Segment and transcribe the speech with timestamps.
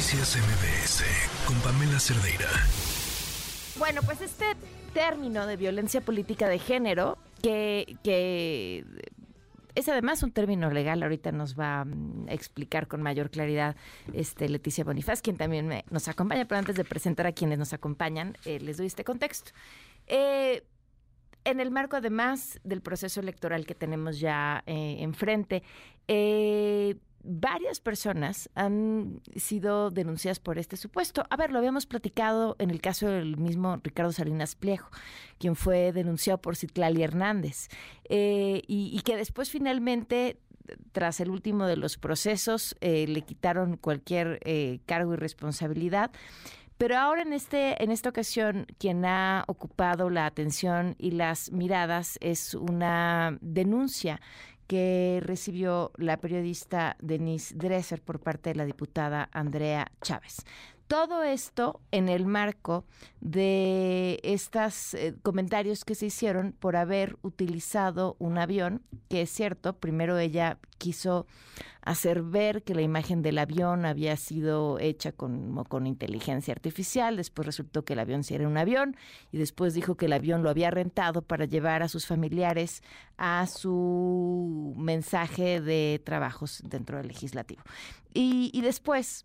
[0.00, 1.04] Noticias MBS
[1.46, 2.48] con Pamela Cerdeira.
[3.78, 4.46] Bueno, pues este
[4.94, 8.82] término de violencia política de género, que,
[9.74, 13.76] es además un término legal, ahorita nos va mm, a explicar con mayor claridad
[14.14, 18.38] este Leticia Bonifaz, quien también nos acompaña, pero antes de presentar a quienes nos acompañan,
[18.46, 19.50] eh, les doy este contexto.
[20.06, 20.62] Eh,
[21.44, 25.62] en el marco además del proceso electoral que tenemos ya eh, enfrente,
[26.08, 31.24] eh, varias personas han sido denunciadas por este supuesto.
[31.30, 34.90] A ver, lo habíamos platicado en el caso del mismo Ricardo Salinas Pliejo,
[35.38, 37.68] quien fue denunciado por Citlali Hernández,
[38.08, 40.38] eh, y, que después finalmente
[40.92, 46.12] tras el último de los procesos, eh, le quitaron cualquier eh, cargo y responsabilidad.
[46.78, 52.16] Pero ahora en este, en esta ocasión, quien ha ocupado la atención y las miradas
[52.22, 54.20] es una denuncia
[54.70, 60.44] que recibió la periodista Denise Dresser por parte de la diputada Andrea Chávez.
[60.90, 62.84] Todo esto en el marco
[63.20, 69.74] de estos eh, comentarios que se hicieron por haber utilizado un avión, que es cierto,
[69.74, 71.28] primero ella quiso
[71.80, 77.46] hacer ver que la imagen del avión había sido hecha con, con inteligencia artificial, después
[77.46, 78.96] resultó que el avión sí era un avión
[79.30, 82.82] y después dijo que el avión lo había rentado para llevar a sus familiares
[83.16, 87.62] a su mensaje de trabajos dentro del legislativo.
[88.12, 89.24] Y, y después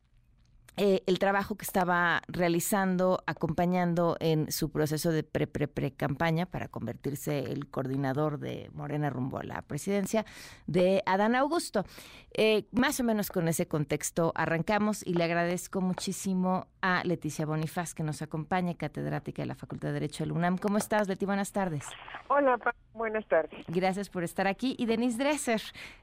[0.78, 7.68] eh, el trabajo que estaba realizando, acompañando en su proceso de pre-pre-pre-campaña para convertirse el
[7.68, 10.26] coordinador de Morena rumbo a la presidencia
[10.68, 11.86] de Adán Augusto.
[12.34, 17.94] Eh, más o menos con ese contexto arrancamos y le agradezco muchísimo a Leticia Bonifaz
[17.94, 20.58] que nos acompaña, catedrática de la Facultad de Derecho del UNAM.
[20.58, 21.26] ¿Cómo estás, Leti?
[21.26, 21.86] Buenas tardes.
[22.28, 22.60] Hola,
[22.94, 23.66] buenas tardes.
[23.68, 24.76] Gracias por estar aquí.
[24.78, 25.62] Y Denise Dresser,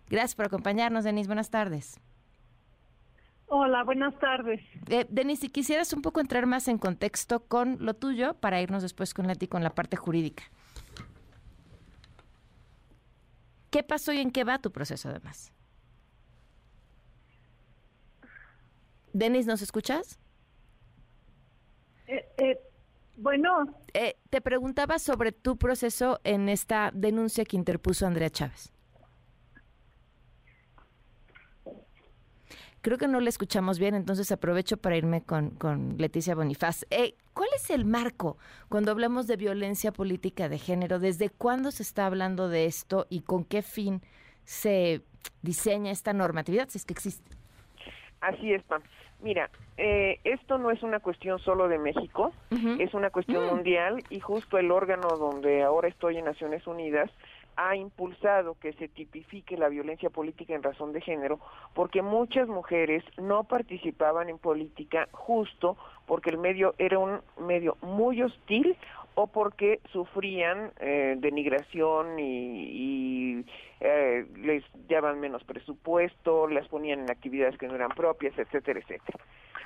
[0.09, 1.29] gracias por acompañarnos, Denise.
[1.29, 2.01] Buenas tardes.
[3.55, 4.63] Hola, buenas tardes.
[4.89, 8.83] Eh, Denise, si quisieras un poco entrar más en contexto con lo tuyo para irnos
[8.83, 10.45] después con Leti con la parte jurídica.
[13.69, 15.53] ¿Qué pasó y en qué va tu proceso además?
[19.13, 20.19] Denise, ¿nos escuchas?
[22.07, 22.59] Eh, eh,
[23.19, 23.67] bueno.
[23.93, 28.73] Eh, te preguntaba sobre tu proceso en esta denuncia que interpuso Andrea Chávez.
[32.83, 36.85] Creo que no le escuchamos bien, entonces aprovecho para irme con, con Leticia Bonifaz.
[36.91, 38.39] Eh, ¿Cuál es el marco
[38.69, 40.99] cuando hablamos de violencia política de género?
[40.99, 44.03] ¿Desde cuándo se está hablando de esto y con qué fin
[44.43, 45.03] se
[45.43, 47.31] diseña esta normatividad, si es que existe?
[48.21, 48.83] Así es, Pam.
[49.21, 52.33] Mira, eh, esto no es una cuestión solo de México,
[52.81, 53.49] es una cuestión mm.
[53.51, 57.09] mundial y justo el órgano donde ahora estoy en Naciones Unidas
[57.57, 61.39] ha impulsado que se tipifique la violencia política en razón de género
[61.75, 65.77] porque muchas mujeres no participaban en política justo
[66.07, 68.77] porque el medio era un medio muy hostil
[69.15, 73.45] o porque sufrían eh, denigración y,
[73.81, 79.19] eh, les daban menos presupuesto, las ponían en actividades que no eran propias, etcétera, etcétera.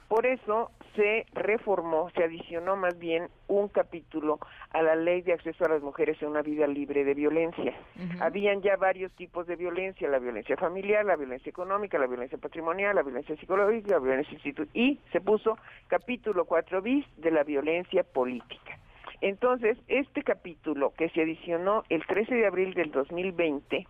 [0.08, 4.38] Por eso se reformó, se adicionó más bien un capítulo
[4.70, 7.74] a la ley de acceso a las mujeres a una vida libre de violencia.
[8.20, 12.94] Habían ya varios tipos de violencia, la violencia familiar, la violencia económica, la violencia patrimonial,
[12.94, 15.58] la violencia psicológica, la violencia institucional, y se puso
[15.88, 18.78] capítulo 4 bis de la violencia política.
[19.20, 23.86] Entonces, este capítulo que se adicionó el 13 de abril del 2020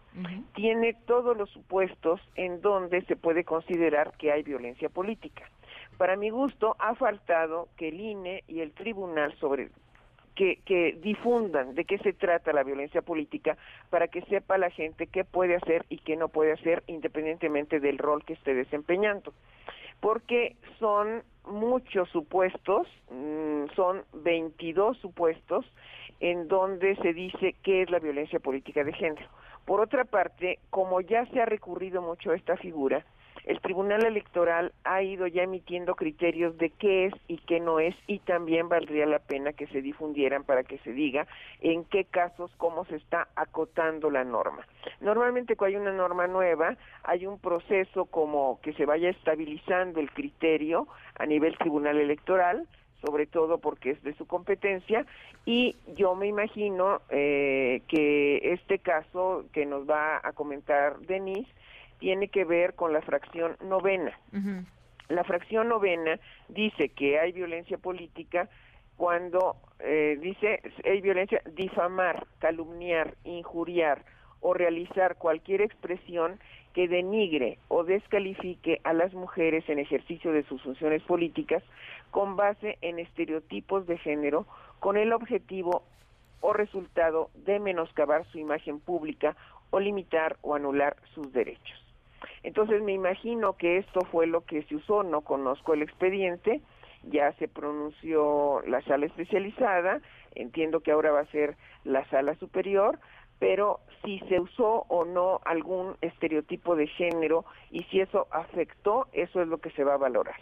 [0.55, 5.51] tiene todos los supuestos en donde se puede considerar que hay violencia política.
[5.99, 9.71] Para mi gusto, ha faltado que el INE y el tribunal sobre
[10.35, 13.57] que, que, difundan de qué se trata la violencia política
[13.89, 17.97] para que sepa la gente qué puede hacer y qué no puede hacer independientemente del
[17.97, 19.33] rol que esté desempeñando.
[20.01, 25.65] Porque son muchos supuestos, mm, son 22 supuestos
[26.21, 29.29] en donde se dice qué es la violencia política de género.
[29.65, 33.05] Por otra parte, como ya se ha recurrido mucho a esta figura,
[33.47, 37.95] el Tribunal Electoral ha ido ya emitiendo criterios de qué es y qué no es
[38.09, 41.29] y también valdría la pena que se difundieran para que se diga
[41.61, 44.67] en qué casos cómo se está acotando la norma.
[45.01, 50.11] Normalmente cuando hay una norma nueva hay un proceso como que se vaya estabilizando el
[50.11, 52.67] criterio a nivel Tribunal Electoral
[53.05, 55.07] sobre todo porque es de su competencia
[55.45, 61.51] y yo me imagino eh, que este caso que nos va a comentar Denise
[61.99, 64.19] tiene que ver con la fracción novena.
[65.09, 68.49] La fracción novena dice que hay violencia política
[68.97, 74.05] cuando eh, dice hay violencia difamar, calumniar, injuriar,
[74.41, 76.39] o realizar cualquier expresión
[76.73, 81.63] que denigre o descalifique a las mujeres en ejercicio de sus funciones políticas
[82.11, 84.47] con base en estereotipos de género
[84.79, 85.83] con el objetivo
[86.41, 89.37] o resultado de menoscabar su imagen pública
[89.71, 91.86] o limitar o anular sus derechos.
[92.43, 96.61] Entonces me imagino que esto fue lo que se usó, no conozco el expediente,
[97.03, 100.01] ya se pronunció la sala especializada,
[100.35, 102.99] entiendo que ahora va a ser la sala superior,
[103.39, 109.43] pero si se usó o no algún estereotipo de género y si eso afectó, eso
[109.43, 110.37] es lo que se va a valorar.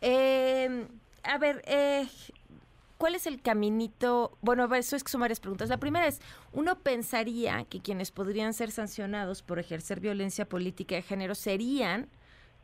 [0.00, 0.86] Eh,
[1.22, 2.04] a ver, eh,
[3.04, 4.38] ¿cuál es el caminito?
[4.40, 5.68] Bueno, eso es que son varias preguntas.
[5.68, 6.22] La primera es,
[6.54, 12.08] uno pensaría que quienes podrían ser sancionados por ejercer violencia política de género serían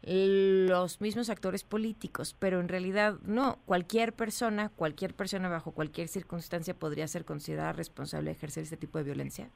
[0.03, 6.73] los mismos actores políticos, pero en realidad no, cualquier persona, cualquier persona bajo cualquier circunstancia
[6.73, 9.51] podría ser considerada responsable de ejercer este tipo de violencia.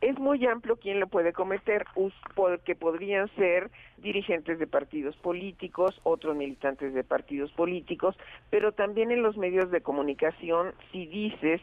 [0.00, 1.86] Es muy amplio quién lo puede cometer,
[2.34, 8.16] porque podrían ser dirigentes de partidos políticos, otros militantes de partidos políticos,
[8.50, 11.60] pero también en los medios de comunicación, si dices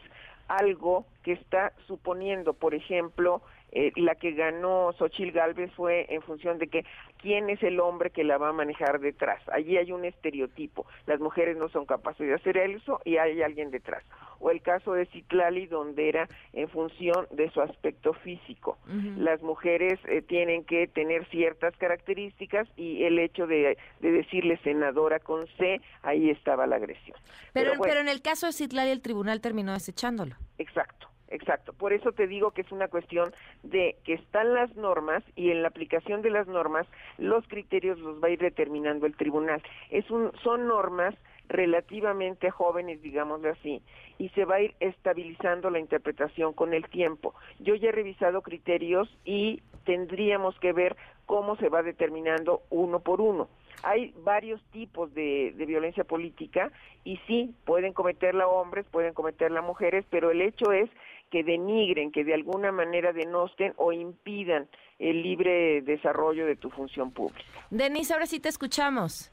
[0.48, 3.40] algo que está suponiendo, por ejemplo,
[3.74, 6.84] eh, la que ganó Xochil Gálvez fue en función de que
[7.20, 9.42] quién es el hombre que la va a manejar detrás.
[9.52, 10.86] Allí hay un estereotipo.
[11.06, 14.04] Las mujeres no son capaces de hacer eso y hay alguien detrás.
[14.38, 18.78] O el caso de Citlali, donde era en función de su aspecto físico.
[19.16, 25.46] Las mujeres eh, tienen que tener ciertas características y el hecho de, decirle senadora con
[25.58, 27.16] C, ahí estaba la agresión.
[27.52, 30.36] Pero, pero en el caso de Citlali, el tribunal terminó desechándolo.
[30.58, 31.13] Exacto.
[31.28, 33.32] Exacto, por eso te digo que es una cuestión
[33.62, 36.86] de que están las normas y en la aplicación de las normas
[37.18, 39.62] los criterios los va a ir determinando el tribunal.
[39.90, 41.14] Es un, son normas
[41.48, 43.82] relativamente jóvenes, digámoslo así,
[44.18, 47.34] y se va a ir estabilizando la interpretación con el tiempo.
[47.58, 50.96] Yo ya he revisado criterios y tendríamos que ver
[51.26, 53.48] cómo se va determinando uno por uno.
[53.82, 56.70] Hay varios tipos de, de, violencia política
[57.04, 60.88] y sí, pueden cometerla hombres, pueden cometerla mujeres, pero el hecho es
[61.34, 64.68] que denigren, que de alguna manera denosten o impidan
[65.00, 67.42] el libre desarrollo de tu función pública.
[67.70, 69.32] Denise, ahora sí te escuchamos.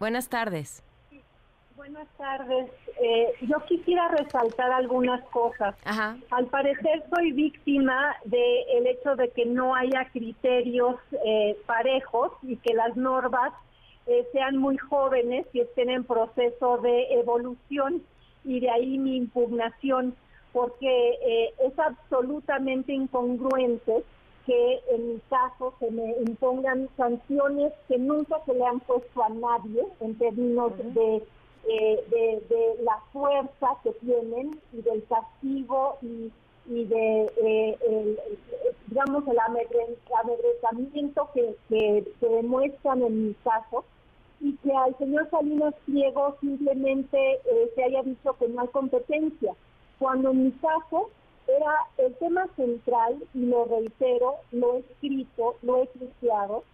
[0.00, 0.82] Buenas tardes.
[1.76, 2.68] buenas tardes.
[3.00, 5.76] Eh, yo quisiera resaltar algunas cosas.
[6.30, 12.74] Al parecer soy víctima del hecho de que no haya criterios eh, parejos y que
[12.74, 13.52] las normas
[14.08, 18.02] eh, sean muy jóvenes y estén en proceso de evolución
[18.44, 20.16] y de ahí mi impugnación
[20.52, 24.04] porque eh, es absolutamente incongruente
[24.46, 29.28] que en mi caso se me impongan sanciones que nunca se le han puesto a
[29.28, 31.22] nadie en términos de,
[31.68, 36.30] eh, de, la fuerza que tienen y del castigo y,
[36.68, 38.18] de, eh,
[38.86, 43.84] digamos, el amedrentamiento que, que, que demuestran en mi caso
[44.40, 47.40] y que al señor Salinas Pliego simplemente
[47.74, 49.54] se haya dicho que no hay competencia
[49.98, 51.10] cuando en mi caso
[51.46, 56.64] era el tema central, y lo reitero, lo he escrito, lo he criticado,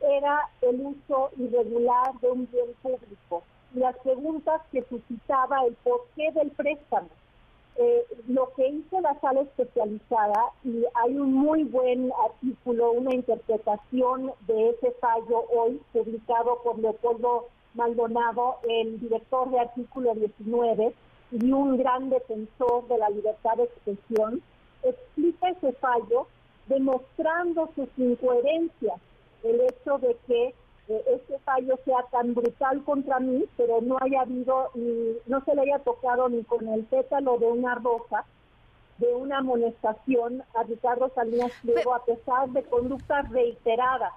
[0.00, 3.42] era el uso irregular de un bien público.
[3.74, 7.08] Las preguntas que suscitaba el porqué del préstamo.
[7.76, 14.32] Eh, lo que hizo la sala especializada, y hay un muy buen artículo, una interpretación
[14.46, 20.92] de ese fallo hoy, publicado por Leopoldo Maldonado, el director de artículo 19,
[21.32, 24.42] y un gran defensor de la libertad de expresión,
[24.82, 26.26] explica ese fallo
[26.66, 29.00] demostrando sus incoherencias.
[29.42, 30.54] El hecho de que
[30.88, 35.54] eh, este fallo sea tan brutal contra mí, pero no haya habido, ni, no se
[35.54, 38.24] le haya tocado ni con el pétalo de una rosa,
[38.98, 44.12] de una amonestación a Ricardo Salinas Pliego a pesar de conductas reiteradas.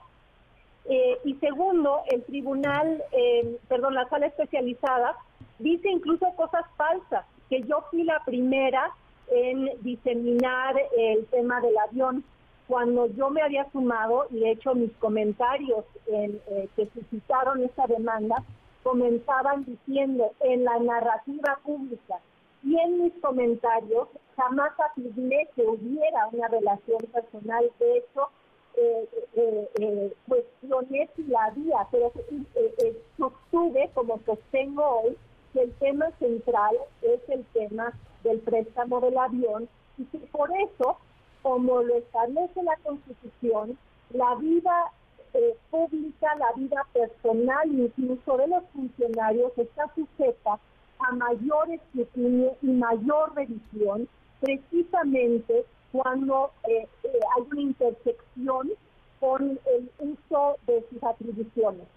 [0.88, 5.16] Eh, y segundo, el tribunal, eh, perdón, la sala especializada
[5.60, 8.92] dice incluso cosas falsas, que yo fui la primera
[9.28, 12.24] en diseminar el tema del avión.
[12.68, 17.86] Cuando yo me había sumado y he hecho mis comentarios en, eh, que suscitaron esa
[17.86, 18.44] demanda,
[18.82, 22.20] comenzaban diciendo en la narrativa pública
[22.64, 27.70] y en mis comentarios jamás afirmé que hubiera una relación personal.
[27.80, 28.30] De hecho,
[28.78, 32.12] eh, eh, eh, cuestioné si la había, pero
[32.56, 35.18] eh, sostuve, como sostengo hoy,
[35.56, 37.94] el tema central es el tema
[38.24, 40.98] del préstamo del avión y que por eso,
[41.42, 43.78] como lo establece la Constitución,
[44.12, 44.92] la vida
[45.34, 50.60] eh, pública, la vida personal incluso de los funcionarios está sujeta
[51.00, 54.08] a mayor escrutinio y mayor revisión
[54.40, 58.72] precisamente cuando eh, eh, hay una intersección
[59.20, 61.88] con el uso de sus atribuciones.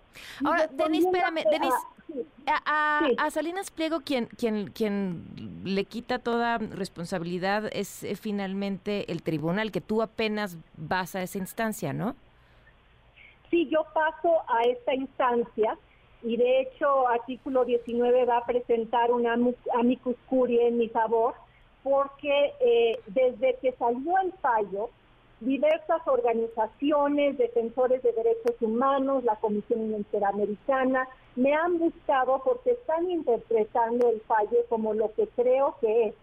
[0.45, 1.75] Ahora, Denis, espérame, Denis,
[2.47, 5.25] a, Salinas Pliego quien, quien, quien
[5.65, 11.39] le quita toda responsabilidad es eh, finalmente el tribunal, que tú apenas vas a esa
[11.39, 12.17] instancia, ¿no?
[13.51, 15.77] Sí, yo paso a esta instancia
[16.23, 19.37] y de hecho artículo 19 va a presentar una
[19.75, 21.35] amicus curiae en mi favor
[21.83, 24.91] porque eh, desde que salió el fallo
[25.41, 34.09] diversas organizaciones, defensores de derechos humanos, la Comisión Interamericana, me han buscado porque están interpretando
[34.11, 36.15] el fallo como lo que creo que es,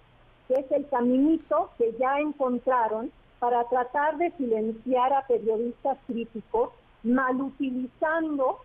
[0.48, 6.72] que es el caminito que ya encontraron para tratar de silenciar a periodistas críticos,
[7.04, 8.60] mal utilizando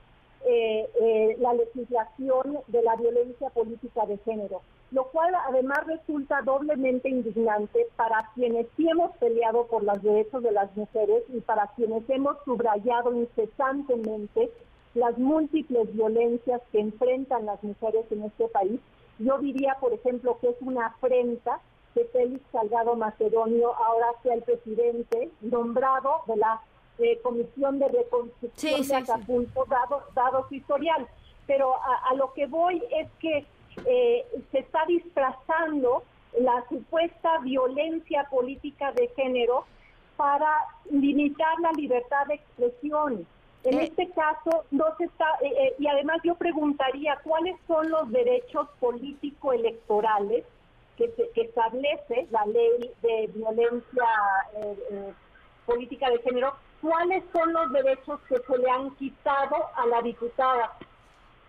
[0.47, 7.09] eh, eh, la legislación de la violencia política de género lo cual además resulta doblemente
[7.09, 12.09] indignante para quienes sí hemos peleado por los derechos de las mujeres y para quienes
[12.11, 14.51] hemos subrayado incesantemente
[14.95, 18.81] las múltiples violencias que enfrentan las mujeres en este país.
[19.21, 21.61] Yo diría, por ejemplo, que es una afrenta
[21.95, 26.61] que Félix Salgado Macedonio ahora sea el presidente nombrado de la
[26.99, 31.07] eh, Comisión de Reconstrucción de Acapulco, Dado, dado su historial.
[31.47, 33.45] Pero a lo que voy es que
[33.87, 36.03] eh, se está disfrazando
[36.39, 39.67] la supuesta violencia política de género
[40.17, 40.53] para
[40.91, 43.27] limitar la libertad de expresión.
[43.65, 43.85] En eh.
[43.85, 50.45] este caso, no se está, eh, y además yo preguntaría cuáles son los derechos político-electorales
[50.97, 54.05] que, que, establece la ley de violencia
[55.65, 60.77] política de género, cuáles son los derechos que se le han quitado a la diputada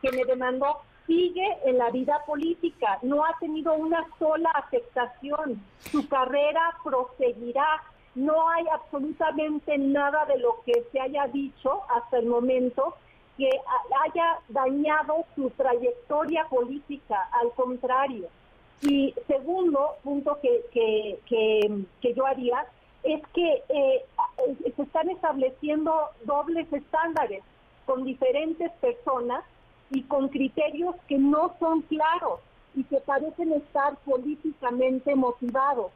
[0.01, 6.07] que me demandó sigue en la vida política, no ha tenido una sola afectación, su
[6.07, 7.83] carrera proseguirá,
[8.15, 12.95] no hay absolutamente nada de lo que se haya dicho hasta el momento
[13.37, 13.49] que
[14.05, 18.29] haya dañado su trayectoria política, al contrario.
[18.81, 21.19] Y segundo punto que, que,
[22.01, 22.65] que, yo haría
[23.03, 24.05] es que eh,
[24.75, 27.43] se están estableciendo dobles estándares
[27.85, 29.43] con diferentes personas
[29.91, 32.39] y con criterios que no son claros
[32.75, 35.91] y que parecen estar políticamente motivados.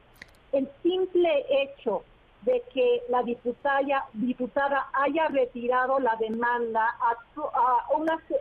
[0.52, 2.04] El simple hecho
[2.42, 8.34] de que la diputada, diputada haya retirado la demanda a, unas, eh,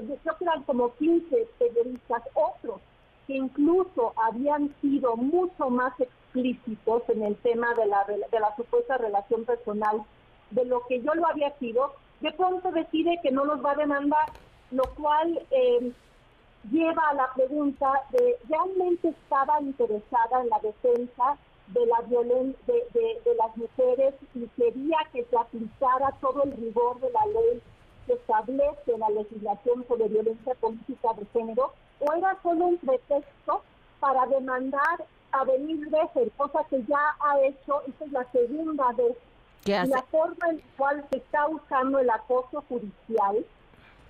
[0.00, 2.80] eh, creo que eran como 15 periodistas, otros
[3.26, 8.98] que incluso habían sido mucho más explícitos en el tema de la, de la supuesta
[8.98, 10.02] relación personal
[10.50, 13.76] de lo que yo lo había sido, de pronto decide que no los va a
[13.76, 14.30] demandar
[14.70, 15.92] lo cual eh,
[16.70, 21.36] lleva a la pregunta de, ¿realmente estaba interesada en la defensa
[21.68, 27.00] de la violencia de, de, las mujeres y quería que se aplicara todo el rigor
[27.00, 27.60] de la ley
[28.06, 33.62] que establece la legislación sobre violencia política de género o era solo un pretexto
[33.98, 39.16] para demandar a venir de cosa que ya ha hecho, esta es la segunda vez,
[39.64, 43.44] y la forma en la cual se está usando el acoso judicial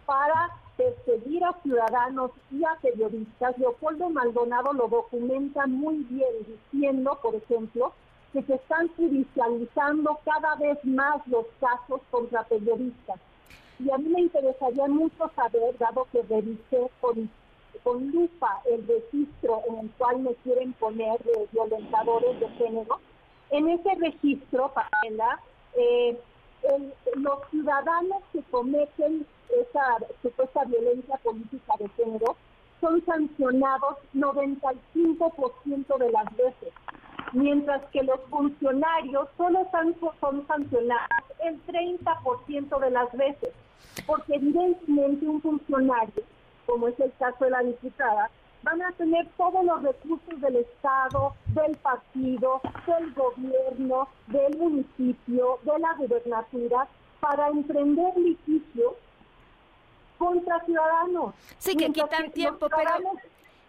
[0.06, 3.58] para perseguir a ciudadanos y a periodistas.
[3.58, 7.92] Leopoldo Maldonado lo documenta muy bien diciendo, por ejemplo,
[8.32, 13.18] que se están judicializando cada vez más los casos contra periodistas.
[13.78, 17.30] Y a mí me interesaría mucho saber, dado que revisé con,
[17.82, 23.00] con lupa el registro en el cual me quieren poner de violentadores de género,
[23.50, 25.40] en ese registro, Pamela,
[25.74, 26.18] eh,
[27.14, 32.36] los ciudadanos que cometen esa supuesta violencia política de género
[32.80, 36.72] son sancionados 95% de las veces,
[37.32, 39.66] mientras que los funcionarios solo
[40.20, 41.08] son sancionados
[41.44, 43.50] el 30% de las veces,
[44.06, 46.22] porque evidentemente un funcionario,
[46.66, 48.30] como es el caso de la diputada,
[48.66, 55.78] van a tener todos los recursos del Estado, del partido, del gobierno, del municipio, de
[55.78, 56.88] la gubernatura,
[57.20, 58.94] para emprender litigios
[60.18, 61.34] contra ciudadanos.
[61.58, 62.90] Sí, que quitan tiempo, pero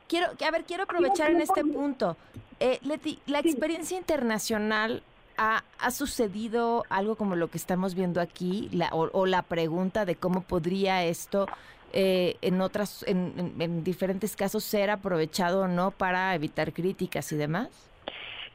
[0.08, 2.18] quiero, a ver, quiero aprovechar en este punto.
[2.60, 5.04] Eh, Leti, la experiencia internacional
[5.38, 10.16] ha, ha, sucedido algo como lo que estamos viendo aquí, la, o, la pregunta de
[10.16, 11.46] cómo podría esto
[11.94, 17.70] eh, en otras, en, diferentes casos ser aprovechado o no para evitar críticas y demás?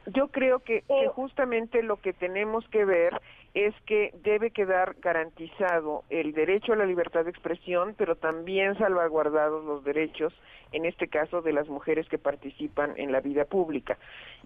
[0.06, 3.21] Yo creo que, que justamente lo que tenemos que ver
[3.54, 9.64] es que debe quedar garantizado el derecho a la libertad de expresión, pero también salvaguardados
[9.64, 10.32] los derechos,
[10.73, 13.99] en este caso, de las mujeres que participan en la vida pública.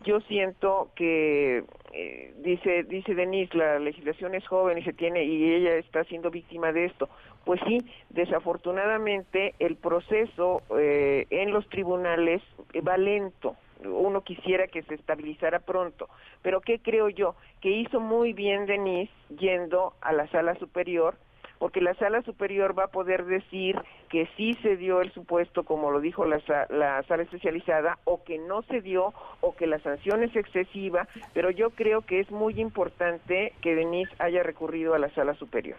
[0.04, 5.54] Yo siento que, eh, dice, dice Denise, la legislación es joven y se tiene, y
[5.54, 7.08] ella está siendo víctima de esto.
[7.44, 7.78] Pues sí,
[8.10, 12.42] desafortunadamente el proceso eh, en los tribunales
[12.86, 16.08] va lento uno quisiera que se estabilizara pronto.
[16.42, 17.34] Pero ¿qué creo yo?
[17.60, 21.16] Que hizo muy bien Denise yendo a la sala superior,
[21.58, 23.80] porque la sala superior va a poder decir
[24.10, 28.38] que sí se dio el supuesto, como lo dijo la, la sala especializada, o que
[28.38, 32.60] no se dio, o que la sanción es excesiva, pero yo creo que es muy
[32.60, 35.78] importante que Denise haya recurrido a la sala superior.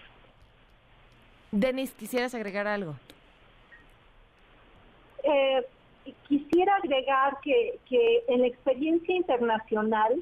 [1.52, 2.96] Denise, ¿quisieras agregar algo?
[5.24, 5.64] Eh,
[6.28, 7.80] quisiera agregar que,
[8.28, 10.22] en la experiencia internacional,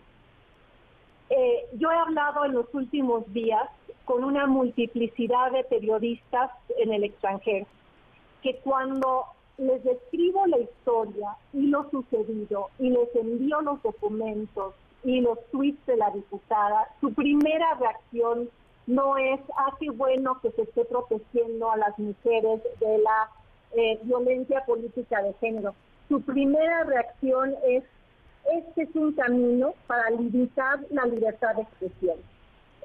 [1.29, 3.67] eh, yo he hablado en los últimos días
[4.05, 7.65] con una multiplicidad de periodistas en el extranjero,
[8.43, 9.25] que cuando
[9.57, 15.83] les describo la historia y lo sucedido y les envío los documentos y los tweets
[15.85, 18.49] de la diputada, su primera reacción
[18.87, 23.29] no es, ah, qué bueno que se esté protegiendo a las mujeres de la
[23.75, 25.75] eh, violencia política de género.
[26.07, 27.83] Su primera reacción es,
[28.55, 32.17] este es un camino para limitar la libertad de expresión.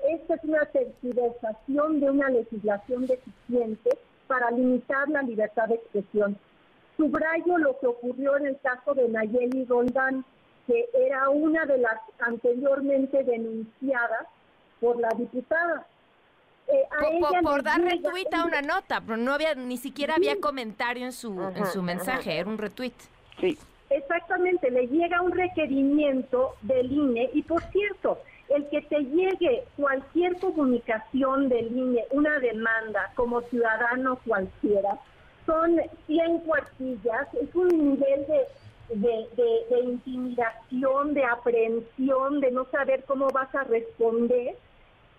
[0.08, 3.90] Esta es una tergiversación de una legislación deficiente
[4.26, 6.38] para limitar la libertad de expresión.
[6.96, 10.24] Subrayo lo que ocurrió en el caso de Nayeli Roldán,
[10.66, 14.26] que era una de las anteriormente denunciadas
[14.80, 15.86] por la diputada.
[16.68, 21.12] Eh, por, dar retweet a una nota, pero no había, ni siquiera había comentario en
[21.12, 22.94] su, en su mensaje, era un retweet.
[23.40, 23.58] Sí.
[23.90, 30.38] Exactamente, le llega un requerimiento del INE y por cierto, el que te llegue cualquier
[30.38, 34.96] comunicación del INE, una demanda como ciudadano cualquiera,
[35.44, 39.26] son 100 cuartillas, es un nivel de,
[39.70, 44.56] de, intimidación, de aprehensión, de no saber cómo vas a responder.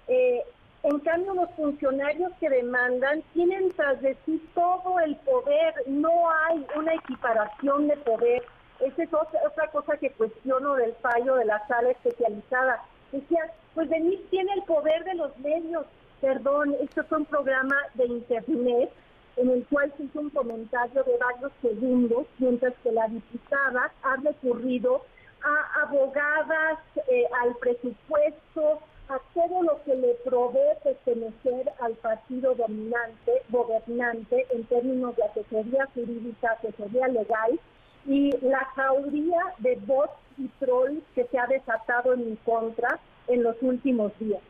[0.08, 0.44] Eh,
[0.84, 6.12] en cambio, los funcionarios que demandan tienen tras de sí todo el poder, no
[6.48, 8.44] hay una equiparación de poder.
[8.80, 12.84] Esa es otra, cosa que cuestiono del fallo de la sala especializada.
[13.12, 15.86] Decía, pues Denise tiene el poder de los medios.
[16.20, 18.92] Perdón, esto es un programa de internet
[19.38, 24.16] en el cual se hizo un comentario de varios segundos, mientras que la diputada ha
[24.18, 25.04] recurrido
[25.44, 33.32] a abogadas, eh, al presupuesto, a todo lo que le provee pertenecer al partido dominante,
[33.50, 37.60] gobernante, en términos de asesoría jurídica, asesoría legal,
[38.06, 43.44] y la jauría de bots y trolls que se ha desatado en mi contra en
[43.44, 44.42] los últimos días.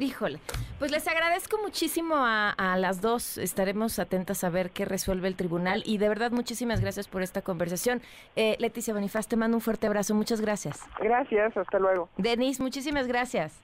[0.00, 0.38] Híjole,
[0.78, 3.38] pues les agradezco muchísimo a, las dos.
[3.38, 7.42] Estaremos atentas a ver qué resuelve el tribunal y de verdad muchísimas gracias por esta
[7.42, 8.00] conversación.
[8.36, 10.14] Eh, Leticia Bonifaz, te mando un fuerte abrazo.
[10.14, 10.84] Muchas gracias.
[11.00, 12.08] Gracias, hasta luego.
[12.16, 13.60] Denise, muchísimas gracias.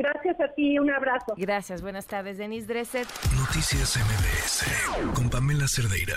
[0.00, 1.34] Gracias a ti, un abrazo.
[1.36, 3.06] Gracias, buenas tardes, Denise Dresser.
[3.36, 6.16] Noticias MBS con Pamela Cerdeira.